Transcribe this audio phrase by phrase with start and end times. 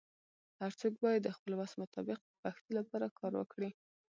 [0.61, 3.69] هرڅوک باید د خپل وس مطابق د پښتو لپاره کار وکړي.